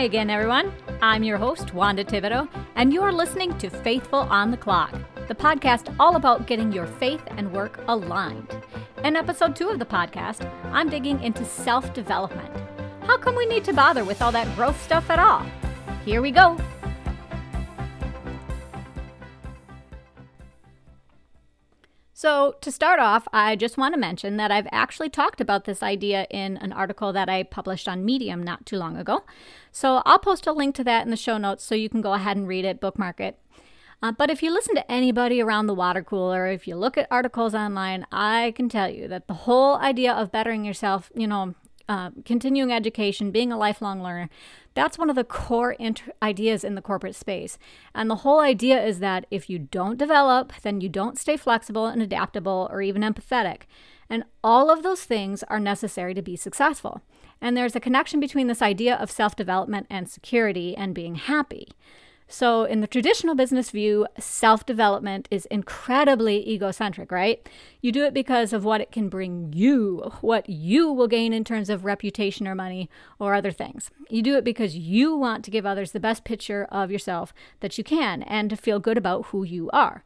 Hi 0.00 0.04
again, 0.04 0.30
everyone. 0.30 0.72
I'm 1.02 1.22
your 1.22 1.36
host, 1.36 1.74
Wanda 1.74 2.02
Thibodeau, 2.02 2.48
and 2.74 2.90
you're 2.90 3.12
listening 3.12 3.58
to 3.58 3.68
Faithful 3.68 4.20
on 4.20 4.50
the 4.50 4.56
Clock, 4.56 4.94
the 5.28 5.34
podcast 5.34 5.94
all 6.00 6.16
about 6.16 6.46
getting 6.46 6.72
your 6.72 6.86
faith 6.86 7.20
and 7.36 7.52
work 7.52 7.84
aligned. 7.86 8.48
In 9.04 9.14
episode 9.14 9.54
two 9.54 9.68
of 9.68 9.78
the 9.78 9.84
podcast, 9.84 10.50
I'm 10.72 10.88
digging 10.88 11.22
into 11.22 11.44
self 11.44 11.92
development. 11.92 12.50
How 13.02 13.18
come 13.18 13.36
we 13.36 13.44
need 13.44 13.62
to 13.64 13.74
bother 13.74 14.02
with 14.02 14.22
all 14.22 14.32
that 14.32 14.56
growth 14.56 14.82
stuff 14.82 15.10
at 15.10 15.18
all? 15.18 15.44
Here 16.06 16.22
we 16.22 16.30
go. 16.30 16.56
So, 22.22 22.54
to 22.60 22.70
start 22.70 23.00
off, 23.00 23.26
I 23.32 23.56
just 23.56 23.78
want 23.78 23.94
to 23.94 23.98
mention 23.98 24.36
that 24.36 24.52
I've 24.52 24.68
actually 24.70 25.08
talked 25.08 25.40
about 25.40 25.64
this 25.64 25.82
idea 25.82 26.26
in 26.28 26.58
an 26.58 26.70
article 26.70 27.14
that 27.14 27.30
I 27.30 27.44
published 27.44 27.88
on 27.88 28.04
Medium 28.04 28.42
not 28.42 28.66
too 28.66 28.76
long 28.76 28.98
ago. 28.98 29.24
So, 29.72 30.02
I'll 30.04 30.18
post 30.18 30.46
a 30.46 30.52
link 30.52 30.74
to 30.74 30.84
that 30.84 31.02
in 31.02 31.10
the 31.10 31.16
show 31.16 31.38
notes 31.38 31.64
so 31.64 31.74
you 31.74 31.88
can 31.88 32.02
go 32.02 32.12
ahead 32.12 32.36
and 32.36 32.46
read 32.46 32.66
it, 32.66 32.78
bookmark 32.78 33.20
it. 33.20 33.38
Uh, 34.02 34.12
but 34.12 34.28
if 34.28 34.42
you 34.42 34.52
listen 34.52 34.74
to 34.74 34.92
anybody 34.92 35.40
around 35.40 35.66
the 35.66 35.72
water 35.72 36.02
cooler, 36.02 36.46
if 36.46 36.68
you 36.68 36.76
look 36.76 36.98
at 36.98 37.08
articles 37.10 37.54
online, 37.54 38.04
I 38.12 38.52
can 38.54 38.68
tell 38.68 38.90
you 38.90 39.08
that 39.08 39.26
the 39.26 39.48
whole 39.48 39.76
idea 39.76 40.12
of 40.12 40.30
bettering 40.30 40.66
yourself, 40.66 41.10
you 41.14 41.26
know, 41.26 41.54
uh, 41.90 42.10
continuing 42.24 42.72
education, 42.72 43.32
being 43.32 43.50
a 43.50 43.58
lifelong 43.58 44.00
learner, 44.00 44.30
that's 44.74 44.96
one 44.96 45.10
of 45.10 45.16
the 45.16 45.24
core 45.24 45.72
inter- 45.72 46.12
ideas 46.22 46.62
in 46.62 46.76
the 46.76 46.80
corporate 46.80 47.16
space. 47.16 47.58
And 47.96 48.08
the 48.08 48.22
whole 48.22 48.38
idea 48.38 48.80
is 48.80 49.00
that 49.00 49.26
if 49.28 49.50
you 49.50 49.58
don't 49.58 49.98
develop, 49.98 50.52
then 50.62 50.80
you 50.80 50.88
don't 50.88 51.18
stay 51.18 51.36
flexible 51.36 51.86
and 51.86 52.00
adaptable 52.00 52.68
or 52.70 52.80
even 52.80 53.02
empathetic. 53.02 53.62
And 54.08 54.22
all 54.44 54.70
of 54.70 54.84
those 54.84 55.02
things 55.02 55.42
are 55.48 55.58
necessary 55.58 56.14
to 56.14 56.22
be 56.22 56.36
successful. 56.36 57.02
And 57.40 57.56
there's 57.56 57.74
a 57.74 57.80
connection 57.80 58.20
between 58.20 58.46
this 58.46 58.62
idea 58.62 58.94
of 58.94 59.10
self 59.10 59.34
development 59.34 59.88
and 59.90 60.08
security 60.08 60.76
and 60.76 60.94
being 60.94 61.16
happy. 61.16 61.70
So, 62.32 62.62
in 62.62 62.80
the 62.80 62.86
traditional 62.86 63.34
business 63.34 63.70
view, 63.70 64.06
self 64.16 64.64
development 64.64 65.26
is 65.32 65.46
incredibly 65.46 66.48
egocentric, 66.48 67.10
right? 67.10 67.44
You 67.80 67.90
do 67.90 68.04
it 68.04 68.14
because 68.14 68.52
of 68.52 68.64
what 68.64 68.80
it 68.80 68.92
can 68.92 69.08
bring 69.08 69.52
you, 69.52 70.12
what 70.20 70.48
you 70.48 70.92
will 70.92 71.08
gain 71.08 71.32
in 71.32 71.42
terms 71.42 71.68
of 71.68 71.84
reputation 71.84 72.46
or 72.46 72.54
money 72.54 72.88
or 73.18 73.34
other 73.34 73.50
things. 73.50 73.90
You 74.08 74.22
do 74.22 74.36
it 74.36 74.44
because 74.44 74.76
you 74.76 75.16
want 75.16 75.44
to 75.44 75.50
give 75.50 75.66
others 75.66 75.90
the 75.90 75.98
best 75.98 76.22
picture 76.22 76.68
of 76.70 76.92
yourself 76.92 77.34
that 77.58 77.76
you 77.76 77.82
can 77.82 78.22
and 78.22 78.48
to 78.50 78.56
feel 78.56 78.78
good 78.78 78.96
about 78.96 79.26
who 79.26 79.42
you 79.42 79.68
are. 79.72 80.04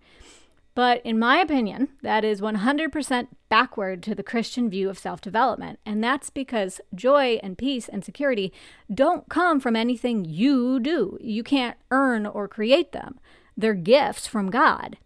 But 0.74 1.00
in 1.04 1.18
my 1.18 1.38
opinion, 1.38 1.88
that 2.02 2.24
is 2.24 2.40
100% 2.40 3.28
backward 3.48 4.02
to 4.02 4.14
the 4.14 4.24
Christian 4.24 4.68
view 4.68 4.90
of 4.90 4.98
self 4.98 5.20
development. 5.20 5.78
And 5.86 6.02
that's 6.02 6.30
because 6.30 6.80
joy 6.94 7.38
and 7.42 7.56
peace 7.56 7.88
and 7.88 8.04
security 8.04 8.52
don't 8.92 9.28
come 9.28 9.60
from 9.60 9.76
anything 9.76 10.24
you 10.24 10.80
do. 10.80 11.16
You 11.20 11.44
can't 11.44 11.76
earn 11.90 12.26
or 12.26 12.48
create 12.48 12.92
them, 12.92 13.20
they're 13.56 13.74
gifts 13.74 14.26
from 14.26 14.50
God. 14.50 14.96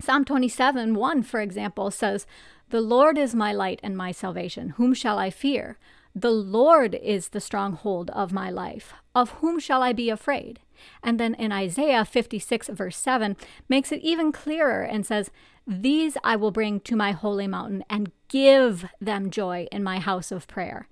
Psalm 0.00 0.24
27 0.24 0.94
1, 0.94 1.22
for 1.22 1.40
example, 1.40 1.90
says, 1.92 2.26
The 2.70 2.80
Lord 2.80 3.16
is 3.16 3.34
my 3.34 3.52
light 3.52 3.78
and 3.82 3.96
my 3.96 4.10
salvation. 4.10 4.70
Whom 4.70 4.94
shall 4.94 5.18
I 5.18 5.30
fear? 5.30 5.78
The 6.16 6.32
Lord 6.32 6.94
is 6.96 7.28
the 7.28 7.40
stronghold 7.40 8.10
of 8.10 8.32
my 8.32 8.50
life. 8.50 8.94
Of 9.14 9.30
whom 9.30 9.60
shall 9.60 9.82
I 9.82 9.92
be 9.92 10.10
afraid? 10.10 10.60
And 11.02 11.20
then 11.20 11.34
in 11.34 11.52
Isaiah 11.52 12.04
56, 12.04 12.68
verse 12.68 12.96
7, 12.96 13.36
makes 13.68 13.92
it 13.92 14.00
even 14.00 14.32
clearer 14.32 14.82
and 14.82 15.04
says, 15.04 15.30
These 15.66 16.16
I 16.24 16.36
will 16.36 16.50
bring 16.50 16.80
to 16.80 16.96
my 16.96 17.12
holy 17.12 17.46
mountain 17.46 17.84
and 17.88 18.12
give 18.28 18.86
them 19.00 19.30
joy 19.30 19.66
in 19.70 19.82
my 19.82 19.98
house 19.98 20.32
of 20.32 20.48
prayer. 20.48 20.88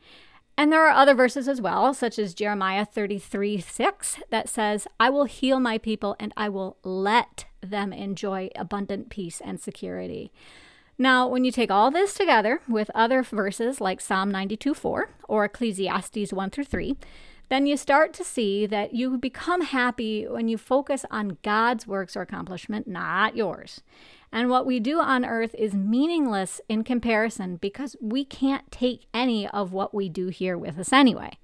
And 0.57 0.71
there 0.71 0.87
are 0.87 0.91
other 0.91 1.15
verses 1.15 1.49
as 1.49 1.61
well, 1.61 1.95
such 1.95 2.19
as 2.19 2.35
Jeremiah 2.35 2.85
33 2.85 3.61
6, 3.61 4.17
that 4.31 4.49
says, 4.49 4.87
I 5.01 5.11
will 5.11 5.25
heal 5.25 5.59
my 5.59 5.79
people 5.79 6.15
and 6.21 6.33
I 6.37 6.49
will 6.49 6.77
let 6.85 7.47
them 7.63 7.93
enjoy 7.93 8.51
abundant 8.57 9.09
peace 9.09 9.41
and 9.43 9.61
security. 9.61 10.31
Now, 10.99 11.27
when 11.27 11.45
you 11.45 11.51
take 11.51 11.71
all 11.71 11.91
this 11.91 12.15
together 12.15 12.61
with 12.69 12.91
other 12.95 13.23
verses 13.23 13.81
like 13.81 14.01
Psalm 14.01 14.31
92 14.31 14.75
4 14.75 15.09
or 15.29 15.45
Ecclesiastes 15.45 16.33
1 16.33 16.51
through 16.51 16.65
3, 16.65 16.97
then 17.49 17.67
you 17.67 17.77
start 17.77 18.13
to 18.15 18.25
see 18.25 18.67
that 18.67 18.95
you 18.95 19.19
become 19.19 19.61
happy 19.61 20.27
when 20.27 20.49
you 20.49 20.57
focus 20.57 21.05
on 21.11 21.39
God's 21.43 21.87
works 21.87 22.17
or 22.17 22.23
accomplishment, 22.23 22.87
not 22.87 23.37
yours. 23.37 23.83
And 24.33 24.49
what 24.49 24.65
we 24.65 24.81
do 24.81 25.01
on 25.01 25.27
earth 25.27 25.55
is 25.59 25.75
meaningless 25.75 26.61
in 26.69 26.85
comparison 26.85 27.57
because 27.57 27.95
we 28.01 28.25
can't 28.25 28.71
take 28.73 29.07
any 29.13 29.47
of 29.49 29.73
what 29.73 29.95
we 29.95 30.09
do 30.09 30.29
here 30.29 30.57
with 30.57 30.79
us 30.79 30.93
anyway. 30.93 31.39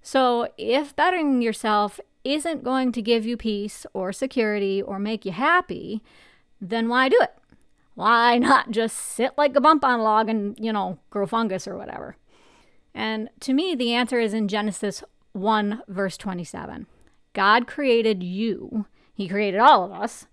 So, 0.00 0.48
if 0.56 0.96
bettering 0.96 1.42
yourself 1.42 2.00
isn't 2.24 2.64
going 2.64 2.92
to 2.92 3.02
give 3.02 3.26
you 3.26 3.36
peace 3.36 3.84
or 3.92 4.12
security 4.12 4.80
or 4.80 4.98
make 4.98 5.26
you 5.26 5.32
happy, 5.32 6.02
then 6.60 6.88
why 6.88 7.08
do 7.08 7.18
it? 7.20 7.34
Why 7.94 8.38
not 8.38 8.70
just 8.70 8.96
sit 8.96 9.32
like 9.36 9.54
a 9.56 9.60
bump 9.60 9.84
on 9.84 10.00
a 10.00 10.02
log 10.02 10.28
and, 10.28 10.56
you 10.58 10.72
know, 10.72 10.98
grow 11.10 11.26
fungus 11.26 11.68
or 11.68 11.76
whatever? 11.76 12.16
And 12.94 13.28
to 13.40 13.52
me, 13.52 13.74
the 13.74 13.92
answer 13.92 14.18
is 14.18 14.32
in 14.32 14.48
Genesis 14.48 15.04
1, 15.36 15.82
verse 15.86 16.16
27. 16.16 16.86
God 17.32 17.66
created 17.66 18.22
you, 18.22 18.86
He 19.14 19.28
created 19.28 19.60
all 19.60 19.84
of 19.84 19.92
us, 19.92 20.26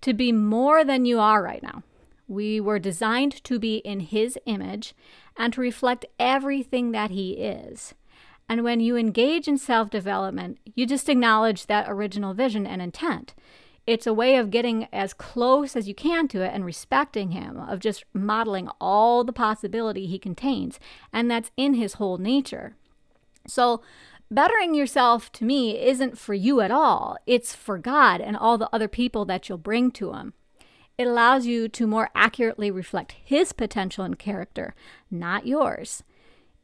to 0.00 0.12
be 0.12 0.32
more 0.32 0.84
than 0.84 1.04
you 1.04 1.20
are 1.20 1.42
right 1.42 1.62
now. 1.62 1.82
We 2.26 2.60
were 2.60 2.78
designed 2.78 3.42
to 3.44 3.58
be 3.58 3.76
in 3.78 4.00
His 4.00 4.38
image 4.46 4.94
and 5.36 5.52
to 5.52 5.60
reflect 5.60 6.06
everything 6.18 6.92
that 6.92 7.10
He 7.10 7.32
is. 7.32 7.94
And 8.48 8.64
when 8.64 8.80
you 8.80 8.96
engage 8.96 9.46
in 9.46 9.58
self 9.58 9.90
development, 9.90 10.58
you 10.74 10.86
just 10.86 11.08
acknowledge 11.08 11.66
that 11.66 11.88
original 11.88 12.34
vision 12.34 12.66
and 12.66 12.82
intent. 12.82 13.34
It's 13.86 14.06
a 14.06 14.14
way 14.14 14.36
of 14.36 14.50
getting 14.50 14.88
as 14.92 15.14
close 15.14 15.74
as 15.74 15.88
you 15.88 15.94
can 15.94 16.28
to 16.28 16.42
it 16.42 16.52
and 16.52 16.64
respecting 16.64 17.30
Him, 17.30 17.56
of 17.56 17.78
just 17.78 18.04
modeling 18.12 18.68
all 18.80 19.24
the 19.24 19.32
possibility 19.32 20.06
He 20.06 20.18
contains. 20.18 20.80
And 21.12 21.30
that's 21.30 21.50
in 21.56 21.74
His 21.74 21.94
whole 21.94 22.18
nature. 22.18 22.74
So, 23.46 23.82
bettering 24.30 24.74
yourself 24.74 25.32
to 25.32 25.44
me 25.44 25.78
isn't 25.78 26.18
for 26.18 26.34
you 26.34 26.60
at 26.60 26.70
all. 26.70 27.16
It's 27.26 27.54
for 27.54 27.78
God 27.78 28.20
and 28.20 28.36
all 28.36 28.58
the 28.58 28.68
other 28.72 28.88
people 28.88 29.24
that 29.26 29.48
you'll 29.48 29.58
bring 29.58 29.90
to 29.92 30.12
Him. 30.12 30.34
It 30.96 31.06
allows 31.06 31.46
you 31.46 31.68
to 31.68 31.86
more 31.86 32.10
accurately 32.14 32.70
reflect 32.70 33.12
His 33.24 33.52
potential 33.52 34.04
and 34.04 34.18
character, 34.18 34.74
not 35.10 35.46
yours. 35.46 36.02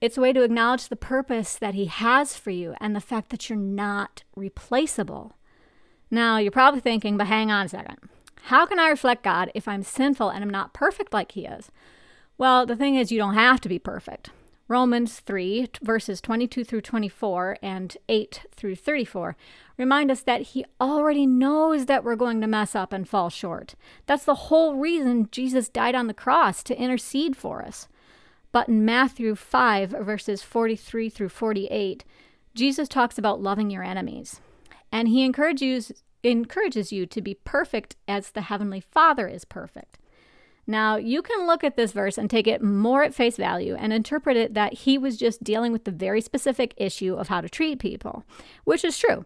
It's 0.00 0.18
a 0.18 0.20
way 0.20 0.32
to 0.32 0.42
acknowledge 0.42 0.88
the 0.88 0.96
purpose 0.96 1.56
that 1.56 1.74
He 1.74 1.86
has 1.86 2.36
for 2.36 2.50
you 2.50 2.74
and 2.80 2.94
the 2.94 3.00
fact 3.00 3.30
that 3.30 3.48
you're 3.48 3.58
not 3.58 4.22
replaceable. 4.36 5.36
Now, 6.10 6.38
you're 6.38 6.52
probably 6.52 6.80
thinking, 6.80 7.16
but 7.16 7.26
hang 7.26 7.50
on 7.50 7.66
a 7.66 7.68
second. 7.68 7.96
How 8.42 8.66
can 8.66 8.78
I 8.78 8.90
reflect 8.90 9.24
God 9.24 9.50
if 9.54 9.66
I'm 9.66 9.82
sinful 9.82 10.28
and 10.28 10.44
I'm 10.44 10.50
not 10.50 10.74
perfect 10.74 11.12
like 11.12 11.32
He 11.32 11.46
is? 11.46 11.70
Well, 12.38 12.66
the 12.66 12.76
thing 12.76 12.94
is, 12.94 13.10
you 13.10 13.18
don't 13.18 13.34
have 13.34 13.60
to 13.62 13.68
be 13.68 13.78
perfect. 13.78 14.30
Romans 14.68 15.20
3, 15.20 15.68
verses 15.80 16.20
22 16.20 16.64
through 16.64 16.80
24 16.80 17.56
and 17.62 17.96
8 18.08 18.42
through 18.50 18.74
34 18.74 19.36
remind 19.76 20.10
us 20.10 20.22
that 20.22 20.40
He 20.40 20.64
already 20.80 21.24
knows 21.24 21.86
that 21.86 22.02
we're 22.02 22.16
going 22.16 22.40
to 22.40 22.48
mess 22.48 22.74
up 22.74 22.92
and 22.92 23.08
fall 23.08 23.30
short. 23.30 23.76
That's 24.06 24.24
the 24.24 24.34
whole 24.34 24.74
reason 24.74 25.28
Jesus 25.30 25.68
died 25.68 25.94
on 25.94 26.08
the 26.08 26.14
cross 26.14 26.64
to 26.64 26.80
intercede 26.80 27.36
for 27.36 27.62
us. 27.62 27.86
But 28.50 28.68
in 28.68 28.84
Matthew 28.84 29.36
5, 29.36 29.90
verses 29.90 30.42
43 30.42 31.10
through 31.10 31.28
48, 31.28 32.04
Jesus 32.54 32.88
talks 32.88 33.18
about 33.18 33.42
loving 33.42 33.70
your 33.70 33.84
enemies. 33.84 34.40
And 34.90 35.06
He 35.06 35.22
encourages, 35.22 35.92
encourages 36.24 36.90
you 36.90 37.06
to 37.06 37.22
be 37.22 37.34
perfect 37.34 37.94
as 38.08 38.30
the 38.30 38.42
Heavenly 38.42 38.80
Father 38.80 39.28
is 39.28 39.44
perfect. 39.44 39.98
Now, 40.66 40.96
you 40.96 41.22
can 41.22 41.46
look 41.46 41.62
at 41.62 41.76
this 41.76 41.92
verse 41.92 42.18
and 42.18 42.28
take 42.28 42.46
it 42.46 42.62
more 42.62 43.04
at 43.04 43.14
face 43.14 43.36
value 43.36 43.76
and 43.76 43.92
interpret 43.92 44.36
it 44.36 44.54
that 44.54 44.72
he 44.74 44.98
was 44.98 45.16
just 45.16 45.44
dealing 45.44 45.72
with 45.72 45.84
the 45.84 45.92
very 45.92 46.20
specific 46.20 46.74
issue 46.76 47.14
of 47.14 47.28
how 47.28 47.40
to 47.40 47.48
treat 47.48 47.78
people, 47.78 48.24
which 48.64 48.84
is 48.84 48.98
true. 48.98 49.24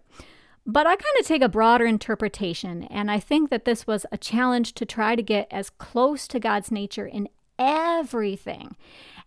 But 0.67 0.87
I 0.87 0.97
kind 0.97 1.17
of 1.19 1.27
take 1.27 1.43
a 1.43 1.49
broader 1.49 1.87
interpretation, 1.87 2.85
and 2.85 3.11
I 3.11 3.19
think 3.19 3.49
that 3.51 3.65
this 3.65 3.87
was 3.87 4.05
a 4.13 4.19
challenge 4.19 4.75
to 4.75 4.85
try 4.85 5.17
to 5.17 5.23
get 5.23 5.49
as 5.51 5.71
close 5.71 6.29
to 6.29 6.39
God's 6.39 6.71
nature 6.71 7.07
in 7.07 7.29
everything 7.59 8.77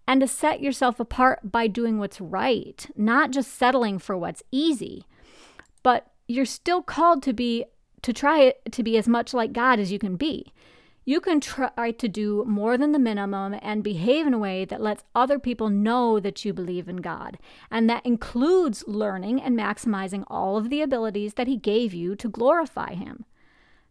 and 0.07 0.21
to 0.21 0.27
set 0.27 0.62
yourself 0.62 1.00
apart 1.00 1.51
by 1.51 1.68
doing 1.68 1.98
what's 1.98 2.21
right, 2.21 2.86
not 2.95 3.31
just 3.31 3.54
settling 3.54 3.98
for 3.98 4.16
what's 4.18 4.44
easy. 4.51 5.06
But 5.81 6.12
you're 6.27 6.45
still 6.45 6.81
called 6.81 7.24
to 7.24 7.33
be 7.33 7.66
to 8.04 8.13
try 8.13 8.54
to 8.69 8.83
be 8.83 8.98
as 8.98 9.07
much 9.07 9.33
like 9.33 9.54
God 9.54 9.80
as 9.80 9.92
you 9.92 9.98
can 9.98 10.18
be. 10.18 10.51
You 11.05 11.19
can 11.19 11.41
try 11.41 11.91
to 11.91 12.07
do 12.07 12.45
more 12.47 12.77
than 12.77 12.94
the 12.94 13.00
minimum 13.00 13.55
and 13.61 13.83
behave 13.83 14.25
in 14.25 14.33
a 14.33 14.39
way 14.39 14.63
that 14.63 14.81
lets 14.81 15.03
other 15.13 15.38
people 15.38 15.69
know 15.69 16.19
that 16.21 16.45
you 16.45 16.53
believe 16.53 16.88
in 16.88 16.97
God. 16.97 17.38
And 17.69 17.89
that 17.89 18.05
includes 18.05 18.85
learning 18.88 19.41
and 19.41 19.57
maximizing 19.57 20.23
all 20.27 20.55
of 20.55 20.69
the 20.69 20.81
abilities 20.81 21.33
that 21.33 21.47
He 21.47 21.57
gave 21.57 21.94
you 21.94 22.15
to 22.15 22.29
glorify 22.29 22.94
Him. 22.94 23.25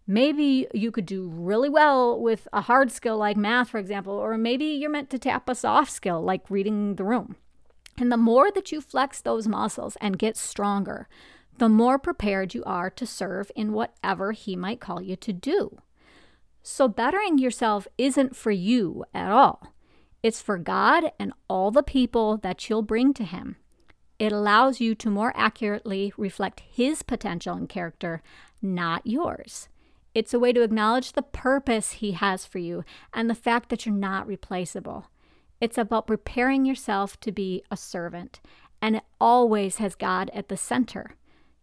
Maybe 0.06 0.66
you 0.72 0.90
could 0.90 1.06
do 1.06 1.28
really 1.28 1.68
well 1.68 2.18
with 2.18 2.48
a 2.52 2.62
hard 2.62 2.90
skill 2.90 3.18
like 3.18 3.36
math, 3.36 3.68
for 3.68 3.78
example, 3.78 4.14
or 4.14 4.38
maybe 4.38 4.64
you're 4.64 4.90
meant 4.90 5.10
to 5.10 5.18
tap 5.18 5.48
a 5.48 5.54
soft 5.54 5.92
skill 5.92 6.22
like 6.22 6.50
reading 6.50 6.96
the 6.96 7.04
room. 7.04 7.36
And 7.98 8.10
the 8.10 8.16
more 8.16 8.50
that 8.52 8.72
you 8.72 8.80
flex 8.80 9.20
those 9.20 9.46
muscles 9.46 9.96
and 10.00 10.18
get 10.18 10.38
stronger, 10.38 11.08
the 11.58 11.68
more 11.68 11.98
prepared 11.98 12.54
you 12.54 12.64
are 12.64 12.88
to 12.88 13.06
serve 13.06 13.52
in 13.54 13.74
whatever 13.74 14.32
He 14.32 14.56
might 14.56 14.80
call 14.80 15.02
you 15.02 15.14
to 15.16 15.32
do. 15.32 15.78
So, 16.62 16.86
bettering 16.88 17.38
yourself 17.38 17.88
isn't 17.98 18.36
for 18.36 18.52
you 18.52 19.04
at 19.12 19.30
all. 19.30 19.74
It's 20.22 20.40
for 20.40 20.58
God 20.58 21.10
and 21.18 21.32
all 21.48 21.72
the 21.72 21.82
people 21.82 22.36
that 22.38 22.68
you'll 22.68 22.82
bring 22.82 23.12
to 23.14 23.24
Him. 23.24 23.56
It 24.18 24.30
allows 24.30 24.80
you 24.80 24.94
to 24.94 25.10
more 25.10 25.32
accurately 25.34 26.12
reflect 26.16 26.60
His 26.60 27.02
potential 27.02 27.56
and 27.56 27.68
character, 27.68 28.22
not 28.60 29.04
yours. 29.04 29.68
It's 30.14 30.32
a 30.32 30.38
way 30.38 30.52
to 30.52 30.62
acknowledge 30.62 31.12
the 31.12 31.22
purpose 31.22 31.92
He 31.92 32.12
has 32.12 32.46
for 32.46 32.58
you 32.58 32.84
and 33.12 33.28
the 33.28 33.34
fact 33.34 33.68
that 33.70 33.84
you're 33.84 33.94
not 33.94 34.28
replaceable. 34.28 35.06
It's 35.60 35.78
about 35.78 36.06
preparing 36.06 36.64
yourself 36.64 37.18
to 37.20 37.32
be 37.32 37.64
a 37.70 37.76
servant, 37.76 38.40
and 38.80 38.96
it 38.96 39.04
always 39.20 39.78
has 39.78 39.96
God 39.96 40.30
at 40.32 40.48
the 40.48 40.56
center. 40.56 41.16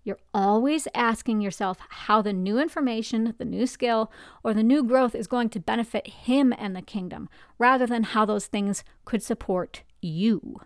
You're 0.04 0.20
always 0.34 0.88
asking 0.96 1.42
yourself 1.42 1.78
how 1.90 2.22
the 2.22 2.34
new 2.34 2.58
information, 2.58 3.34
the 3.38 3.46
new 3.46 3.68
skill, 3.68 4.12
or 4.44 4.54
the 4.54 4.64
new 4.64 4.84
growth 4.84 5.14
is 5.14 5.28
going 5.28 5.50
to 5.50 5.60
benefit 5.60 6.08
Him 6.08 6.54
and 6.58 6.76
the 6.76 6.82
kingdom, 6.82 7.30
rather 7.58 7.86
than 7.86 8.04
how 8.04 8.26
those 8.26 8.48
things 8.48 8.84
could 9.06 9.22
support 9.22 9.84
you. 10.02 10.62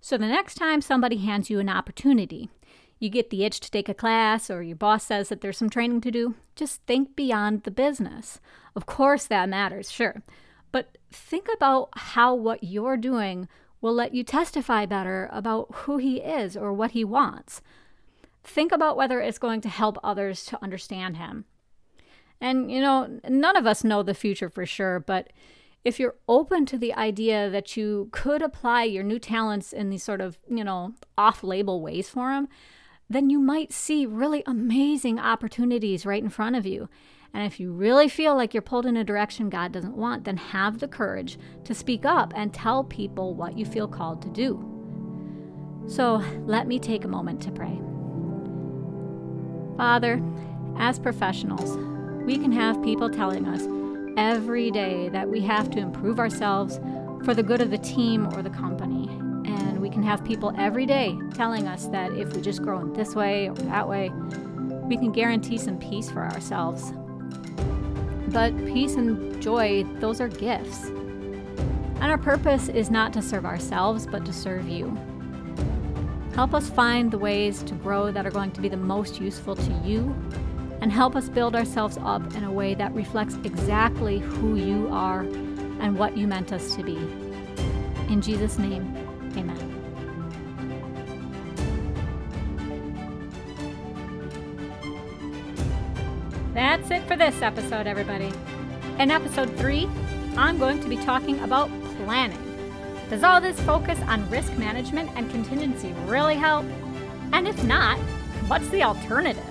So 0.00 0.18
the 0.18 0.26
next 0.26 0.54
time 0.54 0.80
somebody 0.80 1.18
hands 1.18 1.50
you 1.50 1.60
an 1.60 1.68
opportunity, 1.68 2.50
you 2.98 3.08
get 3.08 3.30
the 3.30 3.44
itch 3.44 3.60
to 3.60 3.70
take 3.70 3.88
a 3.88 3.94
class, 3.94 4.50
or 4.50 4.62
your 4.62 4.76
boss 4.76 5.04
says 5.04 5.28
that 5.28 5.40
there's 5.40 5.56
some 5.56 5.70
training 5.70 6.00
to 6.02 6.10
do, 6.10 6.34
just 6.56 6.82
think 6.82 7.14
beyond 7.14 7.62
the 7.62 7.70
business. 7.70 8.40
Of 8.74 8.86
course, 8.86 9.26
that 9.26 9.48
matters, 9.48 9.90
sure. 9.90 10.22
But 10.72 10.98
think 11.10 11.46
about 11.54 11.90
how 11.94 12.34
what 12.34 12.64
you're 12.64 12.96
doing 12.96 13.48
will 13.80 13.94
let 13.94 14.14
you 14.14 14.24
testify 14.24 14.84
better 14.84 15.28
about 15.32 15.68
who 15.72 15.98
he 15.98 16.16
is 16.16 16.56
or 16.56 16.72
what 16.72 16.90
he 16.90 17.04
wants. 17.04 17.62
Think 18.48 18.72
about 18.72 18.96
whether 18.96 19.20
it's 19.20 19.38
going 19.38 19.60
to 19.60 19.68
help 19.68 19.98
others 20.02 20.44
to 20.46 20.62
understand 20.62 21.18
him. 21.18 21.44
And, 22.40 22.70
you 22.70 22.80
know, 22.80 23.20
none 23.28 23.56
of 23.56 23.66
us 23.66 23.84
know 23.84 24.02
the 24.02 24.14
future 24.14 24.48
for 24.48 24.64
sure, 24.64 25.00
but 25.00 25.32
if 25.84 26.00
you're 26.00 26.16
open 26.28 26.64
to 26.66 26.78
the 26.78 26.94
idea 26.94 27.50
that 27.50 27.76
you 27.76 28.08
could 28.10 28.40
apply 28.42 28.84
your 28.84 29.04
new 29.04 29.18
talents 29.18 29.72
in 29.72 29.90
these 29.90 30.02
sort 30.02 30.20
of, 30.20 30.38
you 30.48 30.64
know, 30.64 30.94
off 31.16 31.44
label 31.44 31.82
ways 31.82 32.08
for 32.08 32.32
him, 32.32 32.48
then 33.10 33.28
you 33.28 33.38
might 33.38 33.72
see 33.72 34.06
really 34.06 34.42
amazing 34.46 35.18
opportunities 35.18 36.06
right 36.06 36.22
in 36.22 36.30
front 36.30 36.56
of 36.56 36.66
you. 36.66 36.88
And 37.34 37.44
if 37.46 37.60
you 37.60 37.72
really 37.72 38.08
feel 38.08 38.34
like 38.34 38.54
you're 38.54 38.62
pulled 38.62 38.86
in 38.86 38.96
a 38.96 39.04
direction 39.04 39.50
God 39.50 39.72
doesn't 39.72 39.96
want, 39.96 40.24
then 40.24 40.38
have 40.38 40.78
the 40.78 40.88
courage 40.88 41.38
to 41.64 41.74
speak 41.74 42.06
up 42.06 42.32
and 42.34 42.52
tell 42.52 42.82
people 42.82 43.34
what 43.34 43.58
you 43.58 43.66
feel 43.66 43.88
called 43.88 44.22
to 44.22 44.30
do. 44.30 44.64
So 45.86 46.22
let 46.46 46.66
me 46.66 46.78
take 46.78 47.04
a 47.04 47.08
moment 47.08 47.42
to 47.42 47.50
pray. 47.50 47.78
Father, 49.78 50.20
as 50.76 50.98
professionals, 50.98 51.76
we 52.26 52.36
can 52.36 52.50
have 52.50 52.82
people 52.82 53.08
telling 53.08 53.46
us 53.46 53.62
every 54.16 54.72
day 54.72 55.08
that 55.10 55.28
we 55.28 55.40
have 55.40 55.70
to 55.70 55.78
improve 55.78 56.18
ourselves 56.18 56.80
for 57.24 57.32
the 57.32 57.44
good 57.44 57.60
of 57.60 57.70
the 57.70 57.78
team 57.78 58.26
or 58.34 58.42
the 58.42 58.50
company. 58.50 59.08
And 59.48 59.80
we 59.80 59.88
can 59.88 60.02
have 60.02 60.24
people 60.24 60.52
every 60.58 60.84
day 60.84 61.16
telling 61.32 61.68
us 61.68 61.86
that 61.86 62.10
if 62.14 62.34
we 62.34 62.42
just 62.42 62.60
grow 62.60 62.80
in 62.80 62.92
this 62.92 63.14
way 63.14 63.50
or 63.50 63.54
that 63.54 63.88
way, 63.88 64.10
we 64.88 64.96
can 64.96 65.12
guarantee 65.12 65.58
some 65.58 65.78
peace 65.78 66.10
for 66.10 66.24
ourselves. 66.24 66.92
But 68.32 68.56
peace 68.66 68.96
and 68.96 69.40
joy, 69.40 69.84
those 70.00 70.20
are 70.20 70.26
gifts. 70.26 70.86
And 70.86 72.02
our 72.02 72.18
purpose 72.18 72.68
is 72.68 72.90
not 72.90 73.12
to 73.12 73.22
serve 73.22 73.46
ourselves, 73.46 74.08
but 74.08 74.26
to 74.26 74.32
serve 74.32 74.68
you. 74.68 74.98
Help 76.38 76.54
us 76.54 76.70
find 76.70 77.10
the 77.10 77.18
ways 77.18 77.64
to 77.64 77.74
grow 77.74 78.12
that 78.12 78.24
are 78.24 78.30
going 78.30 78.52
to 78.52 78.60
be 78.60 78.68
the 78.68 78.76
most 78.76 79.20
useful 79.20 79.56
to 79.56 79.72
you, 79.84 80.14
and 80.80 80.92
help 80.92 81.16
us 81.16 81.28
build 81.28 81.56
ourselves 81.56 81.98
up 82.02 82.22
in 82.36 82.44
a 82.44 82.52
way 82.52 82.74
that 82.74 82.94
reflects 82.94 83.34
exactly 83.42 84.20
who 84.20 84.54
you 84.54 84.88
are 84.92 85.22
and 85.80 85.98
what 85.98 86.16
you 86.16 86.28
meant 86.28 86.52
us 86.52 86.76
to 86.76 86.84
be. 86.84 86.96
In 88.08 88.22
Jesus' 88.22 88.56
name, 88.56 88.86
amen. 89.36 89.74
That's 96.54 96.88
it 96.92 97.02
for 97.08 97.16
this 97.16 97.42
episode, 97.42 97.88
everybody. 97.88 98.32
In 99.00 99.10
episode 99.10 99.50
three, 99.56 99.88
I'm 100.36 100.56
going 100.56 100.78
to 100.82 100.88
be 100.88 100.98
talking 100.98 101.40
about 101.40 101.68
planning. 102.04 102.47
Does 103.08 103.24
all 103.24 103.40
this 103.40 103.58
focus 103.60 103.98
on 104.06 104.28
risk 104.28 104.52
management 104.58 105.10
and 105.14 105.30
contingency 105.30 105.94
really 106.04 106.34
help? 106.34 106.66
And 107.32 107.48
if 107.48 107.64
not, 107.64 107.98
what's 108.48 108.68
the 108.68 108.82
alternative? 108.82 109.42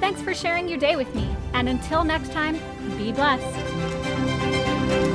Thanks 0.00 0.20
for 0.20 0.34
sharing 0.34 0.68
your 0.68 0.78
day 0.78 0.96
with 0.96 1.14
me, 1.14 1.28
and 1.54 1.68
until 1.68 2.02
next 2.02 2.32
time, 2.32 2.58
be 2.98 3.12
blessed. 3.12 5.14